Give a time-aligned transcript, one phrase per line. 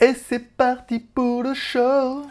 [0.00, 2.26] Et c'est parti pour le show.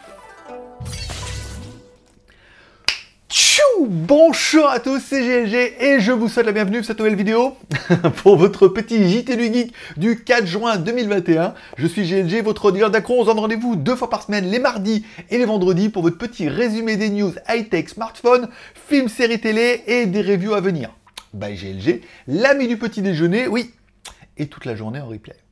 [3.29, 7.15] Tchou Bonjour à tous, c'est GLG et je vous souhaite la bienvenue pour cette nouvelle
[7.15, 7.55] vidéo
[8.17, 11.53] pour votre petit JT du Geek du 4 juin 2021.
[11.77, 13.19] Je suis GLG, votre dealer d'accro.
[13.19, 16.17] On se donne rendez-vous deux fois par semaine, les mardis et les vendredis, pour votre
[16.17, 18.49] petit résumé des news high-tech, smartphone,
[18.89, 20.93] films, séries télé et des reviews à venir.
[21.33, 23.71] Bye GLG, l'ami du petit déjeuner, oui,
[24.37, 25.42] et toute la journée en replay.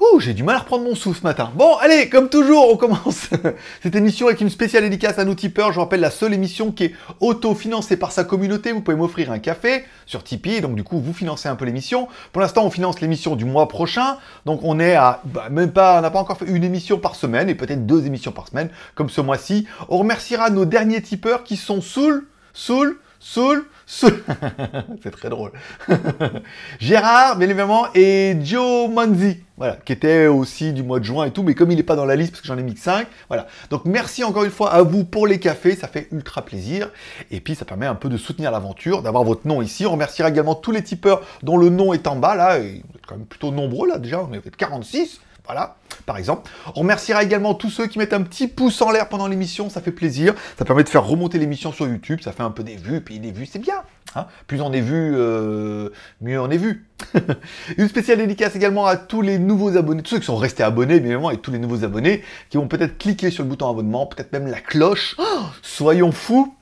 [0.00, 1.52] Ouh, j'ai du mal à reprendre mon souffle ce matin.
[1.54, 3.28] Bon, allez, comme toujours, on commence
[3.82, 5.72] cette émission avec une spéciale dédicace à nos tipeurs.
[5.72, 8.72] Je vous rappelle la seule émission qui est auto-financée par sa communauté.
[8.72, 12.08] Vous pouvez m'offrir un café sur Tipeee, donc du coup, vous financez un peu l'émission.
[12.32, 14.16] Pour l'instant, on finance l'émission du mois prochain.
[14.46, 17.14] Donc on est à, bah, même pas, on n'a pas encore fait une émission par
[17.14, 19.66] semaine et peut-être deux émissions par semaine, comme ce mois-ci.
[19.90, 23.66] On remerciera nos derniers tipeurs qui sont Soul, Soul, Soul.
[25.02, 25.50] C'est très drôle.
[26.78, 29.38] Gérard, bien évidemment, et Joe Manzi.
[29.56, 31.96] Voilà, qui était aussi du mois de juin et tout, mais comme il n'est pas
[31.96, 33.46] dans la liste parce que j'en ai mis que 5, voilà.
[33.68, 36.90] Donc merci encore une fois à vous pour les cafés, ça fait ultra plaisir.
[37.30, 39.84] Et puis ça permet un peu de soutenir l'aventure, d'avoir votre nom ici.
[39.84, 42.58] On remerciera également tous les tipeurs dont le nom est en bas, là.
[42.58, 45.20] Vous êtes quand même plutôt nombreux là déjà, on est 46.
[45.52, 45.74] Voilà,
[46.06, 46.48] par exemple.
[46.76, 49.80] On remerciera également tous ceux qui mettent un petit pouce en l'air pendant l'émission, ça
[49.80, 50.32] fait plaisir.
[50.56, 53.18] Ça permet de faire remonter l'émission sur YouTube, ça fait un peu des vues, puis
[53.18, 53.82] des vues, c'est bien.
[54.14, 55.88] Hein Plus on est vu, euh,
[56.20, 56.86] mieux on est vu.
[57.78, 61.00] Une spéciale dédicace également à tous les nouveaux abonnés, tous ceux qui sont restés abonnés,
[61.00, 64.06] bien évidemment, et tous les nouveaux abonnés qui vont peut-être cliquer sur le bouton abonnement,
[64.06, 65.16] peut-être même la cloche.
[65.18, 66.54] Oh, soyons fous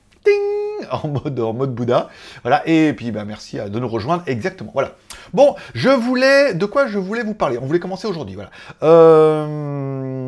[0.91, 2.09] en mode, en mode Bouddha.
[2.43, 4.71] Voilà, et puis bah, merci de nous rejoindre exactement.
[4.73, 4.95] Voilà.
[5.33, 6.53] Bon, je voulais.
[6.53, 7.57] De quoi je voulais vous parler?
[7.61, 8.35] On voulait commencer aujourd'hui.
[8.35, 8.51] Voilà.
[8.83, 10.18] Euh...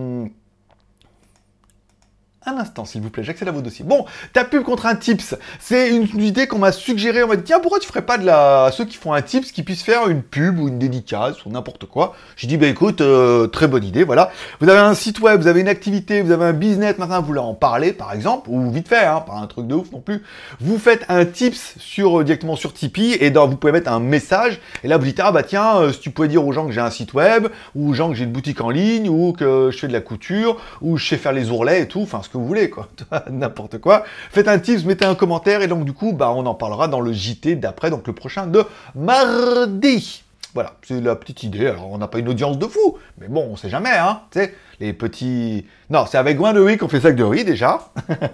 [2.43, 3.85] Un instant, s'il vous plaît, j'accède à vos dossiers.
[3.85, 7.23] Bon, ta pub contre un tips, c'est une idée qu'on m'a suggérée.
[7.23, 8.71] On m'a dit, tiens, pourquoi tu ferais pas de la...
[8.73, 11.85] ceux qui font un tips qui puissent faire une pub ou une dédicace ou n'importe
[11.85, 12.15] quoi?
[12.35, 14.31] J'ai dit, bah écoute, euh, très bonne idée, voilà.
[14.59, 17.27] Vous avez un site web, vous avez une activité, vous avez un business, maintenant vous
[17.27, 19.99] voulez en parler, par exemple, ou vite fait, hein, pas un truc de ouf non
[19.99, 20.23] plus.
[20.59, 23.99] Vous faites un tips sur, euh, directement sur Tipeee et dans, vous pouvez mettre un
[23.99, 24.59] message.
[24.83, 26.71] Et là, vous dites, ah bah tiens, euh, si tu pouvais dire aux gens que
[26.71, 29.69] j'ai un site web, ou aux gens que j'ai une boutique en ligne, ou que
[29.71, 32.45] je fais de la couture, ou je sais faire les ourlets et tout, enfin, vous
[32.45, 32.89] voulez, quoi.
[33.29, 34.03] N'importe quoi.
[34.31, 37.01] Faites un tips, mettez un commentaire, et donc du coup, bah, on en parlera dans
[37.01, 38.63] le JT d'après, donc le prochain de
[38.95, 40.23] mardi.
[40.53, 41.67] Voilà, c'est la petite idée.
[41.67, 44.21] Alors, on n'a pas une audience de fou, mais bon, on sait jamais, hein.
[44.31, 45.65] Tu sais, les petits.
[45.89, 47.91] Non, c'est avec Gouin de riz qu'on fait ça de riz déjà.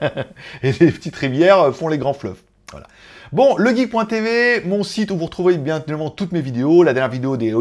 [0.63, 2.41] et les petites rivières font les grands fleuves.
[2.71, 2.87] Voilà.
[3.33, 7.37] Bon, legeek.tv, mon site où vous retrouvez bien évidemment toutes mes vidéos, la dernière vidéo
[7.37, 7.53] des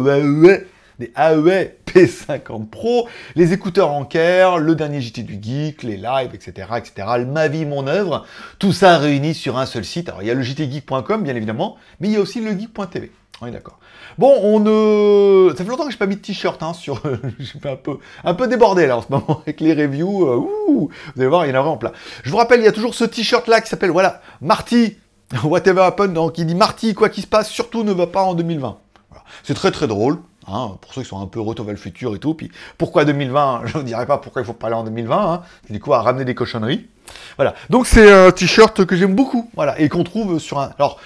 [0.98, 6.34] des AEA P50 Pro, les écouteurs en care, le dernier JT du Geek, les lives,
[6.34, 8.26] etc., etc., ma vie, mon œuvre,
[8.58, 10.08] tout ça réuni sur un seul site.
[10.08, 13.10] Alors il y a le jtgeek.com bien évidemment, mais il y a aussi le geek.tv.
[13.42, 13.78] On est d'accord.
[14.16, 15.54] Bon, on ne...
[15.54, 17.02] Ça fait longtemps que j'ai pas mis de t-shirt hein, sur...
[17.38, 17.78] j'ai fait
[18.24, 20.26] un peu, débordé là en ce moment avec les reviews.
[20.26, 20.36] Euh,
[20.68, 21.92] vous allez voir, il y en a vraiment plein.
[22.22, 24.96] Je vous rappelle, il y a toujours ce t-shirt là qui s'appelle, voilà, Marty,
[25.44, 28.34] whatever happen, donc il dit Marty, quoi qu'il se passe, surtout ne va pas en
[28.34, 28.78] 2020.
[29.10, 29.24] Voilà.
[29.42, 30.18] C'est très très drôle.
[30.48, 32.34] Hein, pour ceux qui sont un peu retour vers le futur et tout.
[32.34, 35.32] Puis pourquoi 2020 Je ne dirais pas pourquoi il faut pas aller en 2020.
[35.32, 36.86] Hein, du coup, à ramener des cochonneries.
[37.36, 37.54] Voilà.
[37.70, 39.50] Donc c'est un t-shirt que j'aime beaucoup.
[39.54, 39.78] Voilà.
[39.80, 40.70] Et qu'on trouve sur un.
[40.78, 40.98] Alors.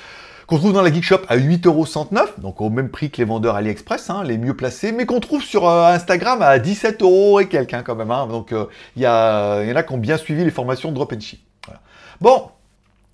[0.47, 3.55] Qu'on trouve dans la Geek Shop à 8,69€, donc au même prix que les vendeurs
[3.55, 7.47] AliExpress, hein, les mieux placés, mais qu'on trouve sur euh, Instagram à 17 euros et
[7.47, 8.11] quelqu'un hein, quand même.
[8.11, 8.65] Hein, donc euh,
[8.97, 11.39] il y, y, en a qui ont bien suivi les formations Drop and Ship.
[11.65, 11.81] Voilà.
[12.21, 12.51] Bon,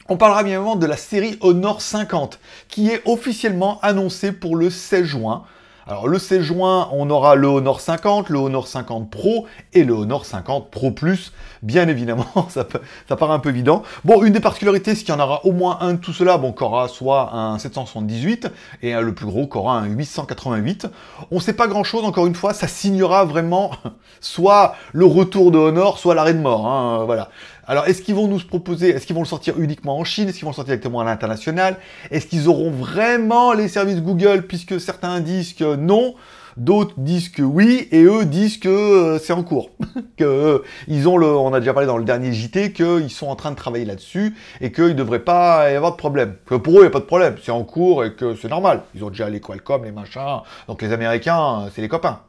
[0.08, 2.38] on parlera bien évidemment de la série Honor 50,
[2.68, 5.44] qui est officiellement annoncée pour le 16 juin.
[5.88, 9.92] Alors le 16 juin, on aura le Honor 50, le Honor 50 Pro et le
[9.92, 11.32] Honor 50 Pro Plus.
[11.62, 12.66] Bien évidemment, ça,
[13.08, 13.84] ça paraît un peu évident.
[14.04, 16.38] Bon, une des particularités, c'est qu'il y en aura au moins un de tout cela,
[16.38, 18.48] bon, qui aura soit un 778
[18.82, 20.88] et le plus gros qui aura un 888.
[21.30, 23.70] On sait pas grand-chose, encore une fois, ça signera vraiment
[24.20, 26.66] soit le retour de Honor, soit l'arrêt de mort.
[26.66, 27.28] Hein, voilà.
[27.68, 30.38] Alors, est-ce qu'ils vont nous proposer, est-ce qu'ils vont le sortir uniquement en Chine, est-ce
[30.38, 31.78] qu'ils vont le sortir directement à l'international
[32.10, 36.14] Est-ce qu'ils auront vraiment les services Google, puisque certains disent que non
[36.56, 39.72] D'autres disent que oui, et eux disent que euh, c'est en cours.
[40.16, 40.58] que euh,
[40.88, 43.50] ils ont le, on a déjà parlé dans le dernier JT, qu'ils sont en train
[43.50, 46.36] de travailler là-dessus, et qu'il ne devrait pas y avoir de problème.
[46.46, 48.48] Que pour eux, il n'y a pas de problème, c'est en cours, et que c'est
[48.48, 48.84] normal.
[48.94, 52.20] Ils ont déjà les Qualcomm, les machins, donc les Américains, c'est les copains.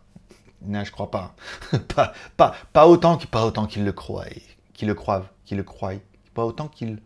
[0.66, 1.34] Non, je crois pas.
[1.96, 4.26] pas, pas, pas autant, pas autant qu'ils le croient
[4.78, 5.94] qui le croient, qui le croient,
[6.34, 7.02] pas autant qu'ils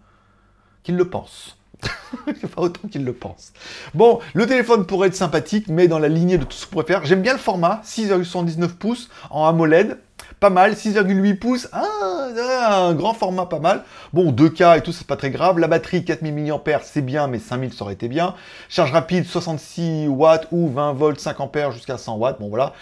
[0.88, 1.58] le pensent.
[2.56, 3.54] pas autant qu'ils le pensent.
[3.96, 7.06] Bon, le téléphone pourrait être sympathique, mais dans la lignée de tout ce qu'on préfère.
[7.06, 9.98] J'aime bien le format, 6,79 pouces en AMOLED.
[10.40, 13.84] Pas mal, 6,8 pouces, ah, un grand format pas mal.
[14.12, 15.60] Bon, 2K et tout, c'est pas très grave.
[15.60, 18.36] La batterie, 4000 mAh, c'est bien, mais 5000, ça aurait été bien.
[18.68, 22.40] Charge rapide, 66 watts ou 20 volts, 5 ampères jusqu'à 100 watts.
[22.40, 22.74] Bon, voilà.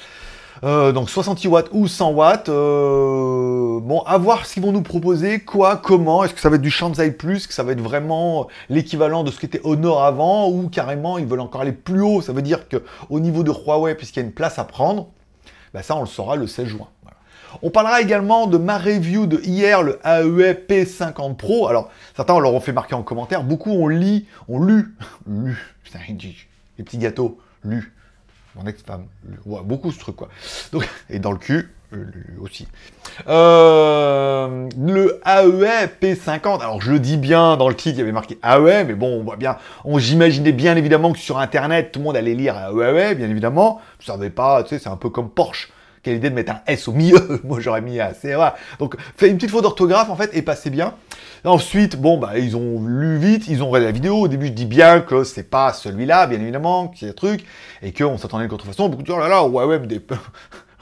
[0.63, 2.49] Euh, donc 60 watts ou 100 watts.
[2.49, 6.23] Euh, bon, à voir ce qu'ils vont nous proposer, quoi, comment.
[6.23, 9.31] Est-ce que ça va être du Shanzai Plus, que ça va être vraiment l'équivalent de
[9.31, 12.21] ce qu'était Honor avant, ou carrément ils veulent encore aller plus haut.
[12.21, 15.07] Ça veut dire que au niveau de Huawei, puisqu'il y a une place à prendre,
[15.73, 16.87] bah ça on le saura le 16 juin.
[17.63, 21.67] On parlera également de ma review de hier, le AEE P50 Pro.
[21.67, 24.95] Alors, certains on leur ont fait marquer en commentaire, beaucoup ont lu, ont lu,
[25.27, 25.57] lu,
[26.77, 27.93] les petits gâteaux, lu,
[28.59, 29.05] mon ex-femme.
[29.45, 30.29] beaucoup ce truc, quoi.
[30.71, 32.05] Donc, et dans le cul, euh,
[32.39, 32.67] aussi.
[33.27, 38.11] Euh, le AEA P50, alors je le dis bien, dans le titre, il y avait
[38.11, 41.99] marqué AEA, mais bon, on voit bien, on j'imaginais bien évidemment que sur Internet, tout
[41.99, 43.81] le monde allait lire AEA, bien évidemment.
[43.99, 45.71] Je savais pas, tu sais, c'est un peu comme Porsche.
[46.03, 47.41] Quelle idée de mettre un S au milieu?
[47.43, 48.35] Moi, j'aurais mis un C.
[48.77, 50.93] Donc, fait une petite faute d'orthographe, en fait, et passez bien.
[51.45, 54.17] Ensuite, bon, bah, ils ont lu vite, ils ont regardé la vidéo.
[54.17, 57.45] Au début, je dis bien que c'est pas celui-là, bien évidemment, qu'il y a truc,
[57.81, 58.89] et qu'on s'attendait à une contrefaçon.
[58.89, 59.87] Beaucoup de oh là là, Huawei me.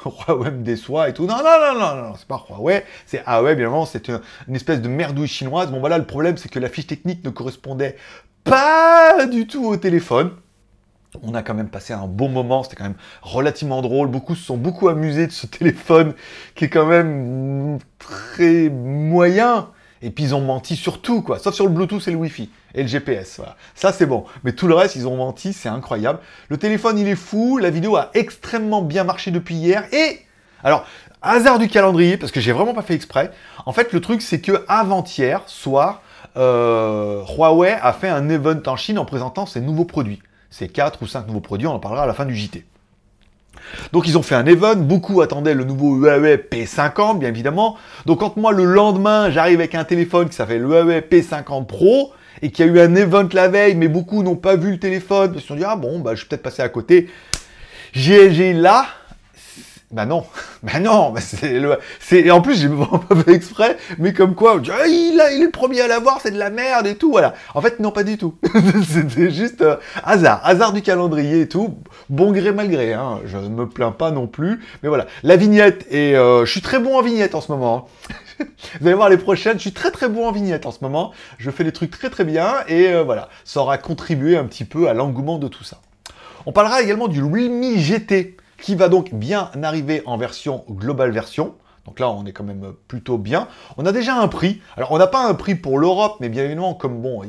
[0.06, 1.26] Huawei me déçoit et tout.
[1.26, 4.82] Non, non, non, non, non, c'est pas Huawei, c'est Huawei, bien évidemment, c'est une, espèce
[4.82, 5.70] de merdouille chinoise.
[5.72, 7.98] Bon, voilà, le problème, c'est que la fiche technique ne correspondait
[8.44, 10.32] pas du tout au téléphone.
[11.24, 14.08] On a quand même passé un bon moment, c'était quand même relativement drôle.
[14.08, 16.14] Beaucoup se sont beaucoup amusés de ce téléphone
[16.56, 19.70] qui est quand même très moyen.
[20.02, 21.40] Et puis ils ont menti sur tout, quoi.
[21.40, 22.50] Sauf sur le Bluetooth et le Wi-Fi.
[22.76, 23.56] Et le GPS, voilà.
[23.76, 24.26] Ça, c'est bon.
[24.44, 26.20] Mais tout le reste, ils ont menti, c'est incroyable.
[26.50, 27.58] Le téléphone, il est fou.
[27.58, 29.86] La vidéo a extrêmement bien marché depuis hier.
[29.94, 30.20] Et,
[30.64, 30.86] alors,
[31.22, 33.32] hasard du calendrier, parce que j'ai vraiment pas fait exprès.
[33.66, 36.02] En fait, le truc, c'est que avant-hier, soir,
[36.38, 40.22] euh, Huawei a fait un event en Chine en présentant ses nouveaux produits.
[40.50, 42.64] Ces 4 ou 5 nouveaux produits, on en parlera à la fin du JT.
[43.94, 47.78] Donc ils ont fait un event, beaucoup attendaient le nouveau Huawei P50 bien évidemment.
[48.06, 52.14] Donc quand moi le lendemain j'arrive avec un téléphone qui s'appelle le Huawei P50 Pro
[52.42, 54.80] et qu'il y a eu un event la veille mais beaucoup n'ont pas vu le
[54.80, 57.10] téléphone, ils se sont dit ah bon bah je vais peut-être passer à côté.
[57.94, 58.86] J'ai là
[59.90, 60.26] bah non,
[60.64, 64.36] bah non, bah c'est le, c'est, en plus j'ai vraiment pas fait exprès, mais comme
[64.36, 66.96] quoi, ah, il, a, il est le premier à l'avoir, c'est de la merde et
[66.96, 67.36] tout, voilà.
[67.54, 68.36] En fait, non, pas du tout.
[68.90, 71.78] C'était juste euh, hasard, hasard du calendrier et tout.
[72.10, 73.22] Bon gré mal gré, hein.
[73.26, 75.08] Je ne me plains pas non plus, mais voilà.
[75.24, 77.88] La vignette et euh, je suis très bon en vignette en ce moment.
[78.10, 78.46] Hein.
[78.82, 81.14] Vous allez voir les prochaines, je suis très très bon en vignette en ce moment.
[81.38, 84.66] Je fais des trucs très très bien et euh, voilà, ça aura contribué un petit
[84.66, 85.78] peu à l'engouement de tout ça.
[86.46, 91.56] On parlera également du Realme GT qui va donc bien arriver en version globale version.
[91.86, 93.48] Donc là, on est quand même plutôt bien.
[93.78, 94.62] On a déjà un prix.
[94.76, 97.24] Alors, on n'a pas un prix pour l'Europe, mais bien évidemment, comme bon,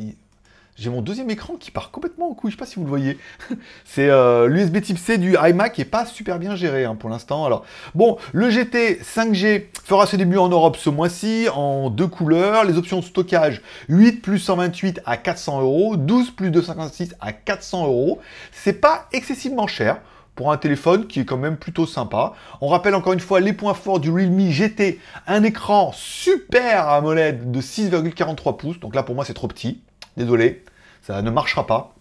[0.78, 2.88] j'ai mon deuxième écran qui part complètement en couille, je sais pas si vous le
[2.88, 3.18] voyez.
[3.84, 7.10] C'est euh, l'USB type C du iMac qui est pas super bien géré hein, pour
[7.10, 7.44] l'instant.
[7.44, 7.64] Alors
[7.96, 12.62] bon, le GT 5G fera ses débuts en Europe ce mois-ci en deux couleurs.
[12.62, 17.86] Les options de stockage 8 plus 128 à 400 euros, 12 plus 256 à 400
[17.86, 18.20] euros.
[18.52, 20.00] C'est pas excessivement cher
[20.38, 22.32] pour un téléphone qui est quand même plutôt sympa.
[22.60, 27.50] On rappelle encore une fois les points forts du Realme GT, un écran super AMOLED
[27.50, 29.80] de 6,43 pouces, donc là pour moi c'est trop petit,
[30.16, 30.64] désolé,
[31.02, 31.92] ça ne marchera pas.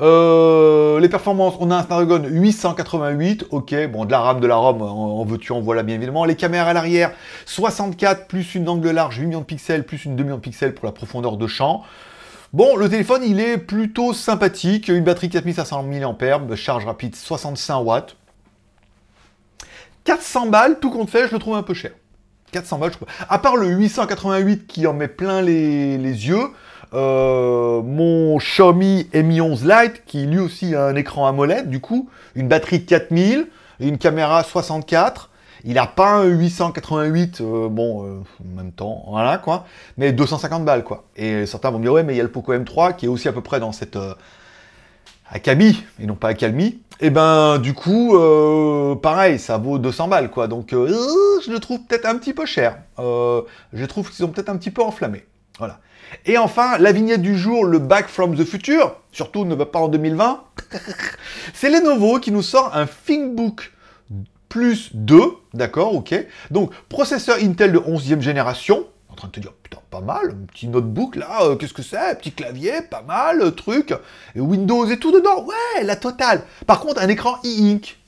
[0.00, 4.54] Euh, les performances, on a un Snapdragon 888, ok, bon, de la RAM, de la
[4.54, 6.24] ROM, en, veux-tu, en voilà bien évidemment.
[6.26, 7.10] Les caméras à l'arrière,
[7.46, 10.74] 64 plus une angle large, 8 millions de pixels, plus une demi million de pixels
[10.74, 11.82] pour la profondeur de champ.
[12.56, 14.88] Bon, le téléphone, il est plutôt sympathique.
[14.88, 18.16] Une batterie 4500 mAh, charge rapide 65 watts.
[20.04, 21.90] 400 balles, tout compte fait, je le trouve un peu cher.
[22.52, 23.08] 400 balles, je trouve.
[23.28, 26.48] À part le 888 qui en met plein les, yeux,
[26.94, 32.08] euh, mon Xiaomi Mi 11 Lite, qui lui aussi a un écran AMOLED, du coup,
[32.36, 33.48] une batterie 4000,
[33.80, 35.28] une caméra 64,
[35.66, 40.64] il n'a pas un 888, euh, bon, euh, en même temps, voilà, quoi, mais 250
[40.64, 41.04] balles, quoi.
[41.16, 43.08] Et certains vont me dire, ouais, mais il y a le Poco M3 qui est
[43.08, 44.14] aussi à peu près dans cette euh,
[45.34, 46.66] et non pas Akalmi.
[46.98, 50.46] Et eh ben, du coup, euh, pareil, ça vaut 200 balles, quoi.
[50.46, 52.78] Donc, je le trouve peut-être un petit peu cher.
[52.98, 55.26] je trouve qu'ils ont peut-être un petit peu enflammé.
[55.58, 55.80] Voilà.
[56.24, 59.80] Et enfin, la vignette du jour, le Back from the Future, surtout ne va pas
[59.80, 60.44] en 2020.
[61.54, 63.72] C'est Lenovo qui nous sort un ThinkBook
[64.56, 65.20] plus 2,
[65.52, 66.14] d'accord, ok.
[66.50, 70.66] Donc, processeur Intel de 11e génération, en train de te dire, putain, pas mal, petit
[70.66, 73.92] notebook là, euh, qu'est-ce que c'est Petit clavier, pas mal, euh, truc,
[74.34, 76.42] Windows et tout dedans, ouais, la totale.
[76.66, 77.98] Par contre, un écran e-ink.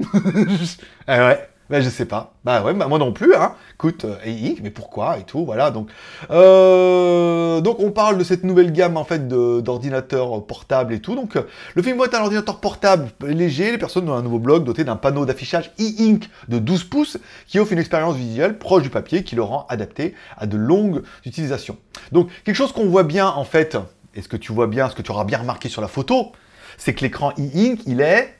[0.00, 0.06] eh
[1.08, 2.34] ouais, Ben, je sais pas.
[2.44, 3.54] Bah ouais, bah, moi non plus, hein.
[3.74, 5.72] Écoute, euh, et mais pourquoi et tout, voilà.
[5.72, 5.90] Donc,
[6.30, 11.16] euh, donc on parle de cette nouvelle gamme en fait d'ordinateurs portables et tout.
[11.16, 11.42] Donc, euh,
[11.74, 13.72] le film est un ordinateur portable léger.
[13.72, 17.18] Les personnes ont un nouveau blog doté d'un panneau d'affichage e-ink de 12 pouces
[17.48, 21.02] qui offre une expérience visuelle proche du papier qui le rend adapté à de longues
[21.24, 21.76] utilisations.
[22.12, 23.76] Donc, quelque chose qu'on voit bien en fait,
[24.14, 26.30] et ce que tu vois bien, ce que tu auras bien remarqué sur la photo,
[26.78, 28.34] c'est que l'écran e-ink, il est,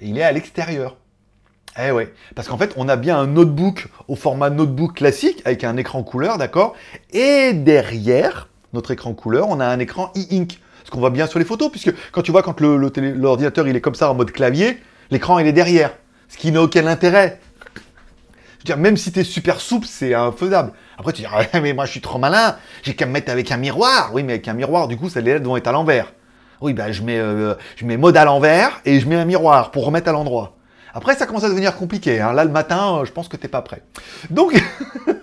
[0.00, 0.96] il est à l'extérieur.
[1.76, 5.64] Eh ouais, parce qu'en fait, on a bien un notebook au format notebook classique avec
[5.64, 6.74] un écran couleur, d'accord?
[7.12, 10.60] Et derrière notre écran couleur, on a un écran e-ink.
[10.84, 13.80] Ce qu'on voit bien sur les photos, puisque quand tu vois quand l'ordinateur il est
[13.80, 14.78] comme ça en mode clavier,
[15.10, 15.96] l'écran il est derrière.
[16.28, 17.40] Ce qui n'a aucun intérêt.
[17.74, 20.72] Je veux dire, même si tu es super souple, c'est infaisable.
[20.96, 21.28] Après, tu dis,
[21.60, 24.10] mais moi je suis trop malin, j'ai qu'à me mettre avec un miroir.
[24.14, 26.12] Oui, mais avec un miroir, du coup, ça, les lettres vont être à l'envers.
[26.60, 29.72] Oui, ben je mets, euh, je mets mode à l'envers et je mets un miroir
[29.72, 30.56] pour remettre à l'endroit.
[30.96, 32.20] Après, ça commence à devenir compliqué.
[32.20, 32.32] Hein.
[32.32, 33.82] Là, le matin, euh, je pense que t'es pas prêt.
[34.30, 34.54] Donc,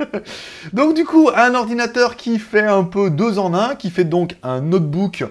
[0.73, 4.35] donc, du coup, un ordinateur qui fait un peu deux en un, qui fait donc
[4.43, 5.23] un notebook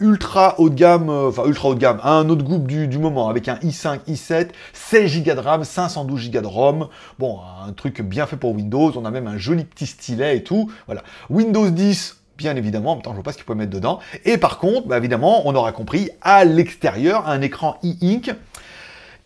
[0.00, 3.28] ultra haut de gamme, euh, enfin ultra haut de gamme, un notebook du, du moment
[3.28, 6.88] avec un i5, i7, 16 Go de RAM, 512 Go de ROM.
[7.18, 8.92] Bon, un truc bien fait pour Windows.
[8.94, 10.70] On a même un joli petit stylet et tout.
[10.86, 11.02] Voilà.
[11.28, 13.98] Windows 10 bien évidemment, en même temps je vois pas ce qu'il peut mettre dedans.
[14.24, 18.32] Et par contre, bah, évidemment, on aura compris, à l'extérieur, un écran e-ink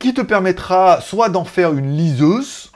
[0.03, 2.73] qui te permettra soit d'en faire une liseuse,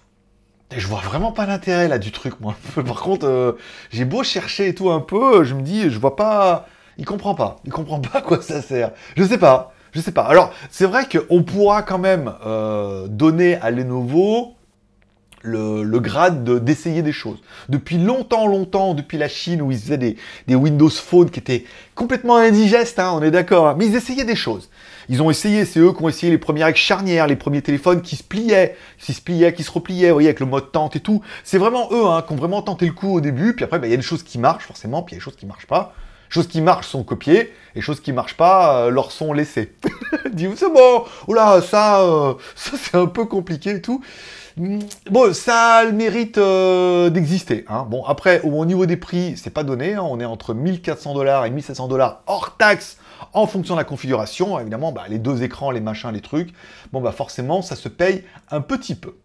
[0.74, 2.54] et je vois vraiment pas l'intérêt là du truc, moi.
[2.86, 3.52] Par contre, euh,
[3.90, 6.66] j'ai beau chercher et tout un peu, je me dis, je vois pas.
[6.98, 7.56] Il comprend pas.
[7.64, 8.92] Il comprend pas à quoi ça sert.
[9.16, 9.74] Je sais pas.
[9.92, 10.22] Je sais pas.
[10.22, 14.55] Alors, c'est vrai qu'on pourra quand même euh, donner à Lenovo
[15.42, 17.38] le, grade d'essayer des choses.
[17.68, 20.16] Depuis longtemps, longtemps, depuis la Chine où ils faisaient des,
[20.54, 21.64] Windows Phone qui étaient
[21.94, 24.70] complètement indigestes, hein, on est d'accord, hein, mais ils essayaient des choses.
[25.08, 28.16] Ils ont essayé, c'est eux qui ont essayé les premières charnières, les premiers téléphones qui
[28.16, 31.00] se pliaient, qui se pliaient, qui se repliaient, vous voyez, avec le mode tente et
[31.00, 31.22] tout.
[31.44, 33.86] C'est vraiment eux hein, qui ont vraiment tenté le coup au début, puis après, bah,
[33.86, 35.46] il y a des choses qui marchent forcément, puis il y a des choses qui
[35.46, 35.94] marchent pas.
[36.28, 39.72] Choses qui marchent sont copiées, et choses qui marchent pas euh, leur sont laissées.
[40.32, 44.02] Dis, c'est bon, oula, ça, euh, ça c'est un peu compliqué et tout.
[44.56, 47.66] Bon, ça a le mérite euh, d'exister.
[47.68, 47.86] Hein.
[47.90, 49.94] Bon, après, au niveau des prix, c'est pas donné.
[49.94, 50.02] Hein.
[50.08, 52.96] On est entre 1400 dollars et 1700 dollars hors taxe
[53.34, 54.58] en fonction de la configuration.
[54.58, 56.54] Évidemment, bah, les deux écrans, les machins, les trucs.
[56.90, 59.16] Bon, bah forcément, ça se paye un petit peu.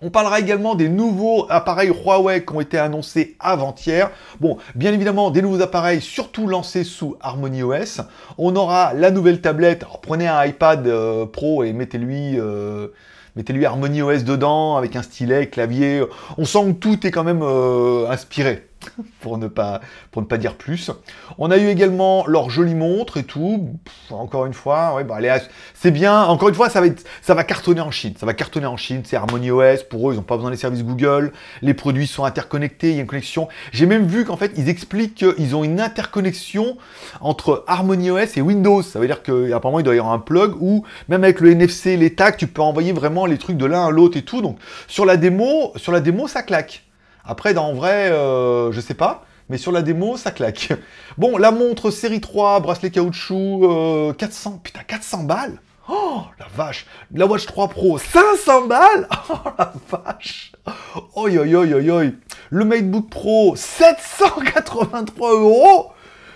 [0.00, 4.10] On parlera également des nouveaux appareils Huawei qui ont été annoncés avant-hier.
[4.40, 8.02] Bon, bien évidemment, des nouveaux appareils, surtout lancés sous Harmony OS.
[8.38, 9.82] On aura la nouvelle tablette.
[9.82, 12.88] Alors, prenez un iPad euh, Pro et mettez-lui euh,
[13.36, 16.02] mettez-lui Harmony OS dedans, avec un stylet, clavier.
[16.38, 18.66] On sent que tout est quand même euh, inspiré.
[19.20, 19.80] pour, ne pas,
[20.38, 20.90] dire plus.
[21.38, 23.70] On a eu également leur jolie montre et tout.
[24.10, 25.18] encore une fois, bah,
[25.74, 26.22] c'est bien.
[26.24, 28.14] Encore une fois, ça va, être, ça va cartonner en Chine.
[28.18, 29.02] Ça va cartonner en Chine.
[29.04, 29.82] C'est Harmony OS.
[29.84, 31.32] Pour eux, ils n'ont pas besoin des services Google.
[31.62, 32.90] Les produits sont interconnectés.
[32.90, 33.48] Il y a une connexion.
[33.72, 36.76] J'ai même vu qu'en fait, ils expliquent qu'ils ont une interconnexion
[37.20, 38.82] entre Harmony OS et Windows.
[38.82, 41.96] Ça veut dire qu'apparemment, il doit y avoir un plug où, même avec le NFC,
[41.96, 44.42] les tags, tu peux envoyer vraiment les trucs de l'un à l'autre et tout.
[44.42, 46.85] Donc, sur la démo, sur la démo, ça claque.
[47.26, 49.24] Après, dans vrai, euh, je sais pas.
[49.48, 50.72] Mais sur la démo, ça claque.
[51.18, 56.84] Bon, la montre série 3, bracelet caoutchouc, 400, euh, putain, 400 balles Oh, la vache
[57.14, 59.08] La Watch 3 Pro, 500 balles?
[59.30, 60.52] Oh, la vache
[61.14, 62.10] Oi, oi, oi, oi, oi
[62.50, 65.92] Le MateBook Pro, 783 euros?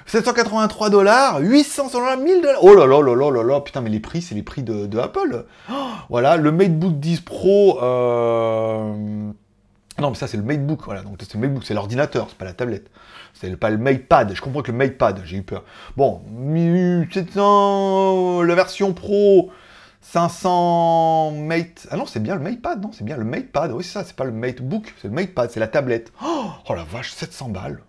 [0.06, 2.58] 783 dollars, 800 dollars, 1000 dollars.
[2.62, 4.98] Oh là là là là là là, putain, mais les prix, c'est les prix de,
[4.98, 5.44] Apple.
[5.70, 5.74] Oh,
[6.08, 9.30] voilà, le MateBook 10 Pro, euh,
[10.00, 11.02] non, mais ça, c'est le MateBook, voilà.
[11.02, 12.90] Donc, c'est le MateBook, c'est l'ordinateur, c'est pas la tablette.
[13.34, 14.34] C'est pas le MatePad.
[14.34, 15.64] Je comprends que le MatePad, j'ai eu peur.
[15.96, 16.22] Bon,
[17.12, 19.50] 700, la version Pro,
[20.00, 21.86] 500 Mate.
[21.90, 23.72] Ah non, c'est bien le MatePad, non, c'est bien le MatePad.
[23.72, 26.12] Oui, c'est ça, c'est pas le MateBook, c'est le MatePad, c'est la tablette.
[26.24, 27.80] Oh, oh, la vache, 700 balles.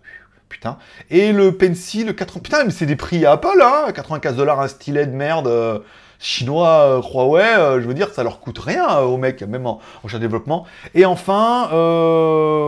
[0.48, 0.78] Putain.
[1.10, 2.40] Et le Pencil, le 80.
[2.40, 5.82] Putain, mais c'est des prix à Apple, hein 95 dollars un stylet de merde.
[6.22, 9.66] Chinois euh, Huawei, euh, je veux dire, ça leur coûte rien euh, aux mecs, même
[9.66, 10.66] en, en développement.
[10.94, 11.68] Et enfin,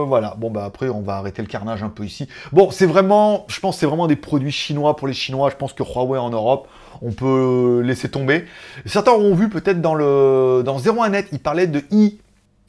[0.05, 2.27] voilà, bon bah après on va arrêter le carnage un peu ici.
[2.51, 5.71] Bon, c'est vraiment, je pense c'est vraiment des produits chinois pour les Chinois, je pense
[5.71, 6.67] que Huawei en Europe,
[7.01, 8.45] on peut laisser tomber.
[8.85, 12.19] Certains ont vu peut-être dans le dans 01net, il parlait de i.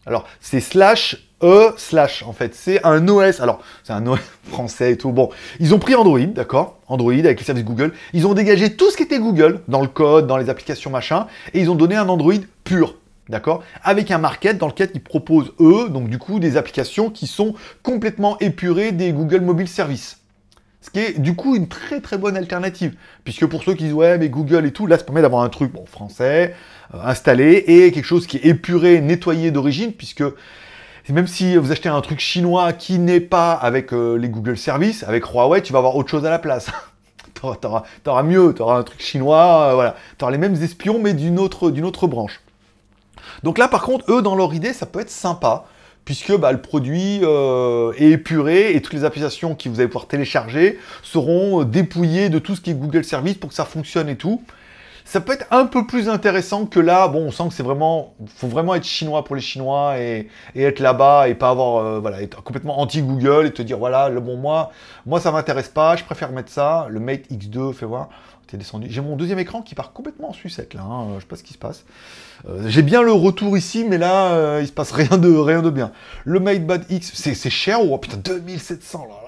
[0.07, 2.55] Alors, c'est slash E slash en fait.
[2.55, 3.41] C'est un OS.
[3.41, 5.13] Alors, c'est un OS français et tout.
[5.13, 6.79] Bon, ils ont pris Android, d'accord?
[6.89, 7.93] Android avec les services Google.
[8.15, 11.27] Ils ont dégagé tout ce qui était Google dans le code, dans les applications machin,
[11.53, 12.97] et ils ont donné un Android pur.
[13.29, 13.65] D'accord?
[13.83, 17.55] Avec un market dans lequel ils proposent, eux, donc du coup, des applications qui sont
[17.83, 20.19] complètement épurées des Google Mobile Services.
[20.81, 22.95] Ce qui est du coup une très très bonne alternative.
[23.25, 25.49] Puisque pour ceux qui disent ouais mais Google et tout, là ça permet d'avoir un
[25.49, 26.55] truc bon, français,
[26.95, 30.23] euh, installé, et quelque chose qui est épuré, nettoyé d'origine, puisque
[31.13, 35.05] même si vous achetez un truc chinois qui n'est pas avec euh, les Google Services,
[35.05, 36.69] avec Huawei, tu vas avoir autre chose à la place.
[37.35, 39.95] t'auras, auras, mieux, tu auras un truc chinois, euh, voilà.
[40.19, 42.41] Tu auras les mêmes espions, mais d'une autre, branche.
[43.45, 45.67] Donc là, par contre, eux, dans leur idée, ça peut être sympa,
[46.05, 50.09] puisque bah, le produit euh, est épuré et toutes les applications que vous allez pouvoir
[50.09, 54.17] télécharger seront dépouillées de tout ce qui est Google Services pour que ça fonctionne et
[54.17, 54.43] tout
[55.07, 57.07] ça peut être un peu plus intéressant que là.
[57.07, 60.81] Bon, on sent que c'est vraiment, faut vraiment être chinois pour les Chinois et, être
[60.81, 64.21] là-bas et pas avoir, euh, voilà, être complètement anti Google et te dire voilà, le
[64.21, 64.73] bon moi,
[65.07, 66.89] moi ça m'intéresse pas, je préfère mettre ça.
[66.91, 68.09] Le Mate X2, fais voir.
[68.49, 68.89] T'es descendu.
[68.91, 70.83] J'ai mon deuxième écran qui part complètement en sucette là.
[70.83, 71.15] Hein.
[71.17, 71.85] Je sais pas ce qui se passe.
[72.49, 75.63] Euh, j'ai bien le retour ici, mais là, euh, il se passe rien de rien
[75.63, 75.93] de bien.
[76.25, 77.81] Le MateBud X, c'est cher.
[77.81, 79.26] Oh putain, 2700 là là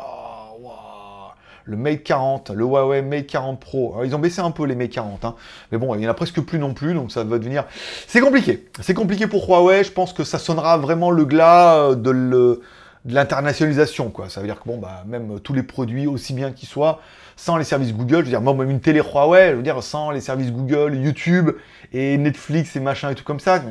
[1.68, 4.02] le Mate 40, le Huawei Mate 40 Pro.
[4.02, 5.34] ils ont baissé un peu les Mate 40, hein.
[5.70, 7.64] mais bon, il n'y en a presque plus non plus, donc ça va devenir...
[8.06, 8.66] C'est compliqué.
[8.80, 12.62] C'est compliqué pour Huawei, je pense que ça sonnera vraiment le glas euh, de
[13.04, 14.30] l'internationalisation, quoi.
[14.30, 17.00] Ça veut dire que, bon, bah, même tous les produits, aussi bien qu'ils soient,
[17.36, 20.10] sans les services Google, je veux dire, même une télé Huawei, je veux dire, sans
[20.10, 21.50] les services Google, YouTube
[21.92, 23.62] et Netflix et machin et tout comme ça,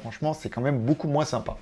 [0.00, 1.56] franchement, c'est quand même beaucoup moins sympa.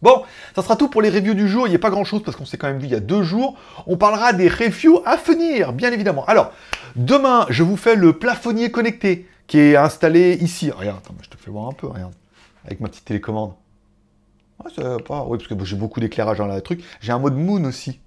[0.00, 0.22] Bon,
[0.54, 1.66] ça sera tout pour les reviews du jour.
[1.66, 3.00] Il n'y a pas grand chose parce qu'on s'est quand même vu il y a
[3.00, 3.56] deux jours.
[3.86, 6.24] On parlera des reviews à venir, bien évidemment.
[6.26, 6.52] Alors,
[6.94, 10.70] demain, je vous fais le plafonnier connecté qui est installé ici.
[10.70, 12.12] Regarde, attends, je te fais voir un peu, regarde.
[12.64, 13.54] Avec ma petite télécommande.
[15.06, 15.24] pas...
[15.26, 16.84] Oui, parce que j'ai beaucoup d'éclairage dans le truc.
[17.00, 17.98] J'ai un mode moon aussi.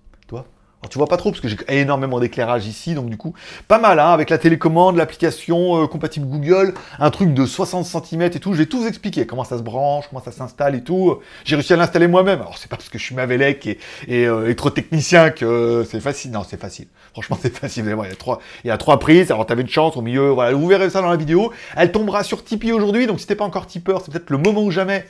[0.81, 3.35] Alors, tu vois pas trop parce que j'ai énormément d'éclairage ici, donc du coup,
[3.67, 8.23] pas mal, hein, avec la télécommande, l'application euh, compatible Google, un truc de 60 cm
[8.23, 8.55] et tout.
[8.55, 11.19] J'ai tout vous expliqué, comment ça se branche, comment ça s'installe et tout.
[11.45, 12.39] J'ai réussi à l'installer moi-même.
[12.41, 15.99] Alors, c'est pas parce que je suis Mavelec et, et, euh, trop technicien que c'est
[15.99, 16.31] facile.
[16.31, 16.87] Non, c'est facile.
[17.13, 17.83] Franchement, c'est facile.
[17.83, 19.29] Vous il y a trois, il y a trois prises.
[19.29, 20.29] Alors, t'avais une chance au milieu.
[20.29, 21.51] Voilà, vous verrez ça dans la vidéo.
[21.75, 24.63] Elle tombera sur Tipeee aujourd'hui, donc si t'es pas encore tipeur, c'est peut-être le moment
[24.63, 25.05] ou jamais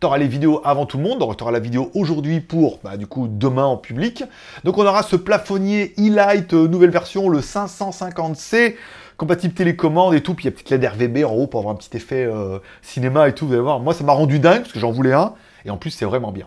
[0.00, 2.80] tu auras les vidéos avant tout le monde, donc tu auras la vidéo aujourd'hui pour,
[2.82, 4.24] bah, du coup, demain en public.
[4.64, 8.76] Donc on aura ce plafonnier e-light, euh, nouvelle version, le 550C,
[9.16, 11.74] compatible télécommande et tout, puis il y a petite LED RVB en haut pour avoir
[11.74, 13.80] un petit effet euh, cinéma et tout, vous allez voir.
[13.80, 15.34] Moi, ça m'a rendu dingue, parce que j'en voulais un,
[15.64, 16.46] et en plus, c'est vraiment bien.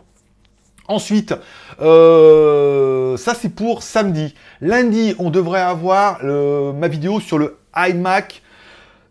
[0.89, 1.35] Ensuite,
[1.81, 4.33] euh, ça c'est pour samedi.
[4.61, 8.41] Lundi, on devrait avoir ma vidéo sur le iMac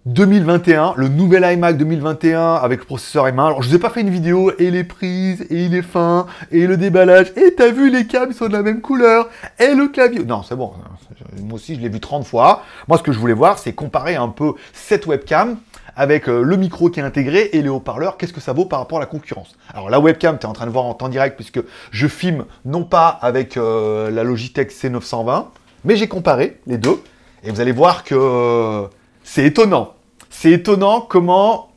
[0.06, 3.44] 2021, le nouvel iMac 2021 avec le processeur M1.
[3.44, 6.26] Alors je vous ai pas fait une vidéo et les prises et il est fin
[6.52, 9.28] et le déballage et t'as vu les câbles sont de la même couleur
[9.58, 10.24] et le clavier.
[10.24, 10.74] Non c'est bon,
[11.42, 12.62] moi aussi je l'ai vu 30 fois.
[12.86, 15.56] Moi ce que je voulais voir c'est comparer un peu cette webcam
[15.96, 18.78] avec euh, le micro qui est intégré et les haut-parleurs, qu'est-ce que ça vaut par
[18.78, 19.56] rapport à la concurrence?
[19.74, 22.44] Alors la webcam, tu es en train de voir en temps direct puisque je filme
[22.64, 25.46] non pas avec euh, la Logitech C920,
[25.84, 27.02] mais j'ai comparé les deux
[27.42, 28.86] et vous allez voir que euh,
[29.24, 29.95] c'est étonnant.
[30.38, 31.70] C'est étonnant comment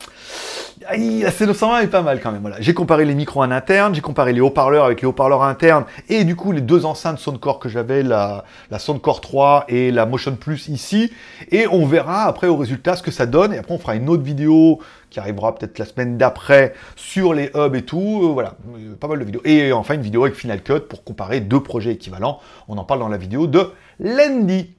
[0.82, 2.42] la C920 est pas mal quand même.
[2.42, 2.58] Voilà.
[2.60, 6.26] J'ai comparé les micros en interne, j'ai comparé les haut-parleurs avec les haut-parleurs internes et
[6.26, 10.36] du coup les deux enceintes Soundcore que j'avais, la, la Soundcore 3 et la Motion
[10.36, 11.10] Plus ici.
[11.52, 13.54] Et on verra après au résultat ce que ça donne.
[13.54, 17.52] Et après on fera une autre vidéo qui arrivera peut-être la semaine d'après sur les
[17.56, 18.24] hubs et tout.
[18.26, 19.42] Euh, voilà, euh, pas mal de vidéos.
[19.46, 22.42] Et enfin une vidéo avec Final Cut pour comparer deux projets équivalents.
[22.68, 24.74] On en parle dans la vidéo de lundi.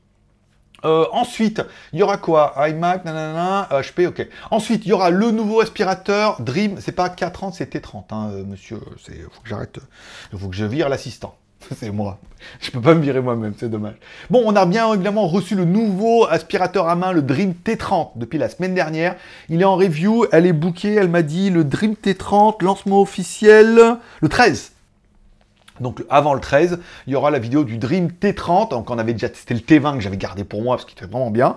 [0.85, 1.63] Euh, ensuite,
[1.93, 2.55] il y aura quoi?
[2.69, 4.27] iMac, nanana, HP, ok.
[4.51, 6.77] Ensuite, il y aura le nouveau aspirateur Dream.
[6.81, 8.81] C'est pas 430, c'est T30, hein, euh, monsieur.
[9.05, 9.79] C'est, faut que j'arrête.
[10.33, 11.35] Il faut que je vire l'assistant.
[11.77, 12.19] c'est moi.
[12.61, 13.97] Je peux pas me virer moi-même, c'est dommage.
[14.31, 18.39] Bon, on a bien évidemment reçu le nouveau aspirateur à main, le Dream T30, depuis
[18.39, 19.17] la semaine dernière.
[19.49, 23.99] Il est en review, elle est bookée, elle m'a dit le Dream T30, lancement officiel
[24.21, 24.73] le 13.
[25.81, 28.71] Donc avant le 13, il y aura la vidéo du Dream T30.
[28.71, 31.11] Donc on avait déjà testé le T20 que j'avais gardé pour moi parce qu'il était
[31.11, 31.57] vraiment bien.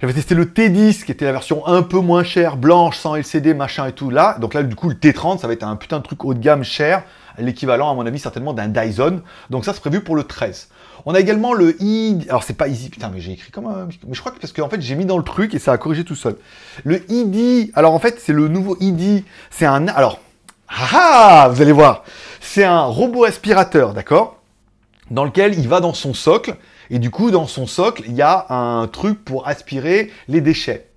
[0.00, 3.54] J'avais testé le T10 qui était la version un peu moins chère, blanche, sans LCD,
[3.54, 4.36] machin et tout là.
[4.40, 6.38] Donc là, du coup, le T30, ça va être un putain de truc haut de
[6.38, 7.02] gamme cher,
[7.38, 9.22] l'équivalent, à mon avis, certainement d'un Dyson.
[9.48, 10.68] Donc ça, c'est prévu pour le 13.
[11.06, 12.26] On a également le i...
[12.28, 13.88] Alors c'est pas easy, putain, mais j'ai écrit comme un...
[14.06, 15.78] Mais je crois que parce qu'en fait, j'ai mis dans le truc et ça a
[15.78, 16.36] corrigé tout seul.
[16.84, 19.24] Le ID, alors en fait, c'est le nouveau ID.
[19.50, 19.88] C'est un...
[19.88, 20.20] Alors,
[20.68, 22.04] ah, ah Vous allez voir
[22.46, 24.40] c'est un robot aspirateur, d'accord?
[25.10, 26.56] Dans lequel il va dans son socle,
[26.90, 30.88] et du coup, dans son socle, il y a un truc pour aspirer les déchets.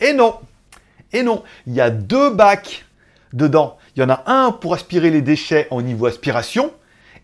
[0.00, 0.36] Et non
[1.12, 2.84] Et non Il y a deux bacs
[3.32, 3.78] dedans.
[3.96, 6.70] Il y en a un pour aspirer les déchets au niveau aspiration,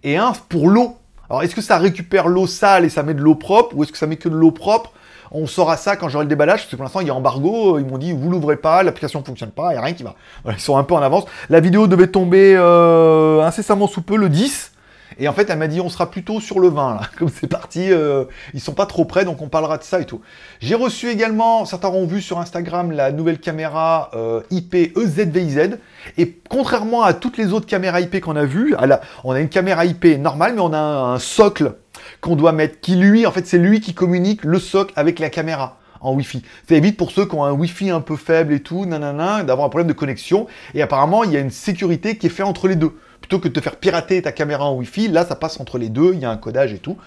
[0.03, 0.97] et un pour l'eau.
[1.29, 3.93] Alors, est-ce que ça récupère l'eau sale et ça met de l'eau propre, ou est-ce
[3.93, 4.93] que ça met que de l'eau propre
[5.33, 7.79] on saura ça quand j'aurai le déballage, parce que pour l'instant, il y a embargo.
[7.79, 10.03] Ils m'ont dit, vous l'ouvrez pas, l'application ne fonctionne pas, il n'y a rien qui
[10.03, 10.15] va.
[10.49, 11.25] ils sont un peu en avance.
[11.49, 14.73] La vidéo devait tomber euh, incessamment sous peu, le 10.
[15.19, 17.01] Et en fait, elle m'a dit, on sera plutôt sur le 20, là.
[17.19, 20.05] Comme c'est parti, euh, ils sont pas trop près, donc on parlera de ça et
[20.05, 20.21] tout.
[20.61, 25.79] J'ai reçu également, certains ont vu sur Instagram, la nouvelle caméra euh, IP EZVIZ.
[26.19, 28.75] Et contrairement à toutes les autres caméras IP qu'on a vues,
[29.25, 31.75] on a une caméra IP normale, mais on a un, socle
[32.23, 35.29] qu'on doit mettre, qui lui, en fait, c'est lui qui communique le socle avec la
[35.29, 36.43] caméra en Wi-Fi.
[36.67, 39.67] Ça évite pour ceux qui ont un Wi-Fi un peu faible et tout, nanana, d'avoir
[39.67, 40.47] un problème de connexion.
[40.73, 43.49] Et apparemment, il y a une sécurité qui est faite entre les deux plutôt que
[43.49, 46.21] de te faire pirater ta caméra en Wi-Fi, là ça passe entre les deux, il
[46.21, 46.99] y a un codage et tout.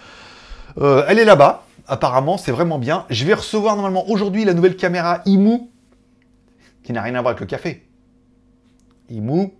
[0.77, 3.05] Euh, elle est là-bas, apparemment c'est vraiment bien.
[3.09, 5.69] Je vais recevoir normalement aujourd'hui la nouvelle caméra IMU,
[6.83, 7.85] qui n'a rien à voir avec le café.
[9.09, 9.53] IMU,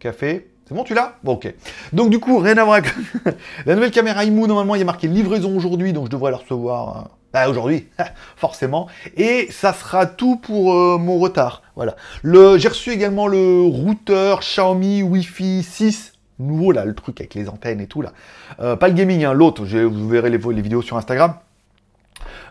[0.00, 1.14] café, c'est bon, tu l'as?
[1.24, 1.54] Bon, ok.
[1.94, 2.92] Donc, du coup, rien à voir avec
[3.66, 4.46] la nouvelle caméra IMU.
[4.46, 7.00] Normalement, il y a marqué livraison aujourd'hui, donc je devrais la recevoir euh,
[7.32, 7.88] bah, aujourd'hui,
[8.36, 8.86] forcément.
[9.16, 11.62] Et ça sera tout pour euh, mon retard.
[11.74, 11.96] Voilà.
[12.22, 17.80] J'ai reçu également le routeur Xiaomi Wi-Fi 6 nouveau là, le truc avec les antennes
[17.80, 18.12] et tout là.
[18.60, 19.64] Euh, pas le gaming, hein, l'autre.
[19.64, 21.34] Vous verrez les, les, vidéos sur Instagram.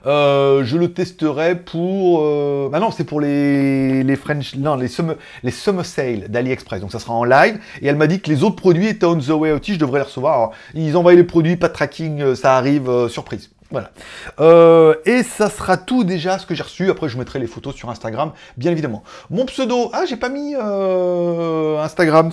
[0.06, 2.22] Euh, je le testerai pour.
[2.70, 4.56] Bah non, c'est pour les, les French.
[4.56, 6.82] Non, les summer, les summer sale d'AliExpress.
[6.82, 7.60] Donc ça sera en live.
[7.82, 9.74] Et elle m'a dit que les autres produits étaient on the way aussi.
[9.74, 10.52] Je devrais les recevoir.
[10.74, 13.50] ils envoient les produits, pas de tracking, ça arrive, surprise.
[13.70, 13.92] Voilà.
[14.40, 16.90] Euh, et ça sera tout déjà ce que j'ai reçu.
[16.90, 19.04] Après, je mettrai les photos sur Instagram, bien évidemment.
[19.30, 19.90] Mon pseudo.
[19.94, 22.32] Ah, j'ai pas mis euh, Instagram.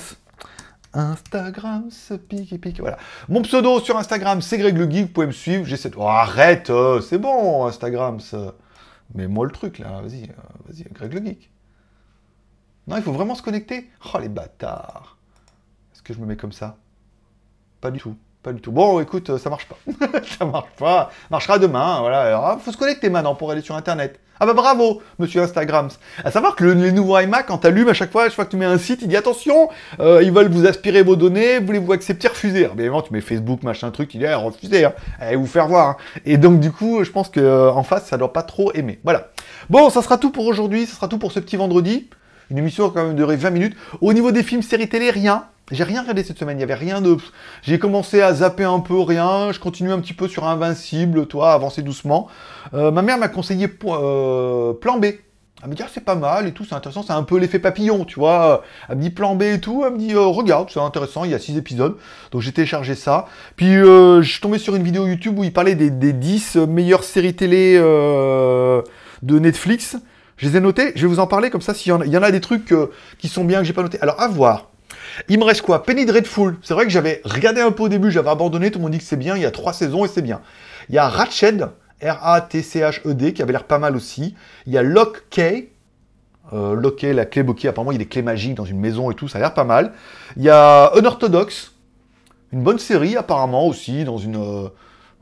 [0.94, 2.80] Instagram, ce pique pique.
[2.80, 2.98] Voilà.
[3.28, 5.07] Mon pseudo sur Instagram, c'est Greg le Geek.
[5.07, 5.64] Vous pouvez me suivre.
[5.64, 5.96] J'essaie de.
[5.98, 8.18] Oh, arrête, euh, c'est bon, Instagram.
[9.14, 10.26] Mais moi le truc là, vas-y,
[10.66, 11.50] vas-y, Greg le Geek.
[12.87, 13.90] Non, il faut vraiment se connecter.
[14.12, 15.16] Oh les bâtards.
[15.92, 16.76] Est-ce que je me mets comme ça?
[17.80, 18.16] Pas du tout.
[18.44, 18.72] Pas du tout.
[18.72, 19.76] Bon, écoute, euh, ça marche pas.
[20.38, 21.11] ça marche pas.
[21.30, 22.00] Marchera demain.
[22.00, 22.28] Voilà.
[22.28, 24.20] Il ah, faut se connecter maintenant pour aller sur Internet.
[24.38, 25.88] Ah bah bravo, monsieur Instagram.
[26.22, 28.50] À savoir que les nouveaux iMac, quand tu allumes à chaque fois, chaque fois que
[28.50, 31.92] tu mets un site, il dit attention, euh, ils veulent vous aspirer vos données, voulez-vous
[31.92, 32.64] accepter, refuser?
[32.64, 34.92] bien évidemment, tu mets Facebook, machin, truc, il dit eh, refuser, hein.
[35.20, 35.90] allez vous faire voir.
[35.90, 35.96] Hein.
[36.26, 38.98] Et donc du coup, je pense qu'en euh, face, ça doit pas trop aimer.
[39.04, 39.28] Voilà.
[39.70, 42.11] Bon, ça sera tout pour aujourd'hui, ça sera tout pour ce petit vendredi.
[42.50, 43.76] Une émission quand même duré 20 minutes.
[44.00, 45.46] Au niveau des films, séries télé, rien.
[45.70, 47.16] J'ai rien regardé cette semaine, il n'y avait rien de...
[47.62, 51.54] J'ai commencé à zapper un peu, rien, je continue un petit peu sur Invincible, toi,
[51.54, 52.28] avancer doucement.
[52.74, 55.07] Euh, ma mère m'a conseillé euh, Plan B.
[55.62, 57.59] Elle me dit, ah, c'est pas mal et tout, c'est intéressant, c'est un peu l'effet
[57.59, 58.62] papillon, tu vois.
[58.90, 61.30] Elle me dit Plan B et tout, elle me dit, euh, regarde, c'est intéressant, il
[61.30, 61.96] y a 6 épisodes.
[62.30, 63.24] Donc j'ai téléchargé ça.
[63.57, 67.04] Puis je suis tombé sur une vidéo YouTube où il parlait des, des 10 meilleures
[67.04, 69.96] séries télé de Netflix.
[70.36, 72.22] Je les ai notées, je vais vous en parler comme ça, s'il y, y, en
[72.22, 72.74] a des trucs
[73.18, 74.00] qui sont bien que j'ai pas notés.
[74.00, 74.70] Alors à voir.
[75.28, 75.82] Il me reste quoi?
[75.82, 76.56] Penny Dreadful.
[76.62, 78.98] C'est vrai que j'avais regardé un peu au début, j'avais abandonné, tout le monde dit
[78.98, 80.40] que c'est bien, il y a trois saisons et c'est bien.
[80.88, 81.68] Il y a Ratched,
[82.02, 84.34] R-A-T-C-H-E-D, qui avait l'air pas mal aussi.
[84.66, 85.70] Il y a Lock Key,
[86.52, 88.80] euh, Lock Key, la clé bloquée, apparemment il y a des clés magiques dans une
[88.80, 89.92] maison et tout, ça a l'air pas mal.
[90.36, 91.72] Il y a Unorthodox,
[92.52, 94.36] une bonne série apparemment aussi, dans une...
[94.36, 94.68] Euh,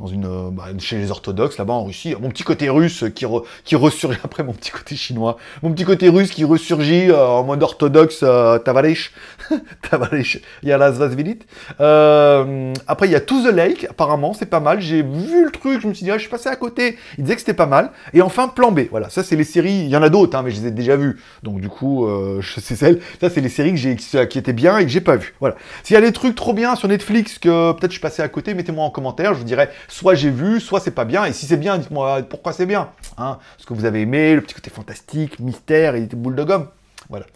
[0.07, 2.15] une, euh, bah, chez les orthodoxes là-bas en Russie.
[2.21, 5.37] Mon petit côté russe qui, ressurgit après mon petit côté chinois.
[5.63, 9.13] Mon petit côté russe qui ressurgit euh, en mode orthodoxe euh, Tavarish.
[9.91, 11.41] Tavarish, il y a la Zvazvilit.
[11.81, 14.81] Euh, après, il y a To the Lake, apparemment, c'est pas mal.
[14.81, 16.97] J'ai vu le truc, je me suis dit, ah, je suis passé à côté.
[17.19, 17.91] Il disait que c'était pas mal.
[18.13, 18.81] Et enfin, Plan B.
[18.91, 19.83] Voilà, ça, c'est les séries.
[19.85, 21.21] Il y en a d'autres, hein, mais je les ai déjà vues.
[21.43, 23.01] Donc, du coup, euh, c'est celle.
[23.21, 25.35] Ça, c'est les séries que j'ai, qui étaient bien et que j'ai pas vues.
[25.41, 25.57] Voilà.
[25.83, 28.29] S'il y a des trucs trop bien sur Netflix que peut-être je suis passé à
[28.29, 29.35] côté, mettez-moi en commentaire.
[29.35, 31.27] Je vous dirai soit j'ai vu, soit c'est pas bien.
[31.27, 32.91] Et si c'est bien, dites-moi pourquoi c'est bien.
[33.19, 36.45] Hein ce que vous avez aimé, le petit côté fantastique, mystère et des boules de
[36.45, 36.69] gomme.
[37.11, 37.27] Voilà.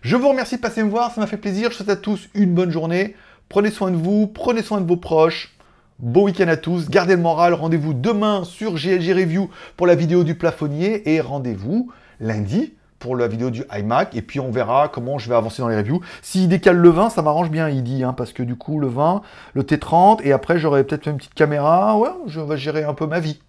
[0.00, 1.70] Je vous remercie de passer me voir, ça m'a fait plaisir.
[1.70, 3.14] Je souhaite à tous une bonne journée.
[3.48, 5.54] Prenez soin de vous, prenez soin de vos proches.
[5.98, 7.52] Bon week-end à tous, gardez le moral.
[7.54, 12.74] Rendez-vous demain sur GLG Review pour la vidéo du plafonnier et rendez-vous lundi
[13.14, 16.00] la vidéo du iMac, et puis on verra comment je vais avancer dans les reviews.
[16.22, 18.88] S'il décale le 20, ça m'arrange bien, il dit, hein, parce que du coup, le
[18.88, 19.22] 20,
[19.54, 23.06] le T30, et après, j'aurai peut-être une petite caméra, ouais, je vais gérer un peu
[23.06, 23.40] ma vie,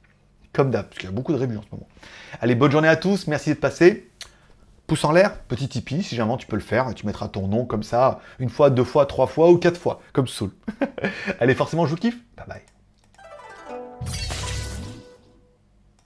[0.53, 1.87] comme d'hab, parce qu'il y a beaucoup de reviews en ce moment.
[2.41, 4.09] Allez, bonne journée à tous, merci d'être passé.
[4.85, 7.65] Pouce en l'air, petit Tipeee, si jamais tu peux le faire, tu mettras ton nom
[7.65, 10.51] comme ça, une fois, deux fois, trois fois ou quatre fois, comme Soul.
[11.39, 12.17] Allez, forcément, je vous kiffe.
[12.37, 12.76] Bye bye.